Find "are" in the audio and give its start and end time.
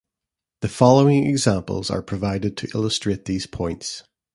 1.91-2.01